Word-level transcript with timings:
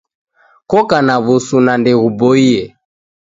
Koka 0.69 0.97
na 1.07 1.15
w'usu 1.23 1.57
na 1.65 1.73
ndeghuboie 1.81 2.61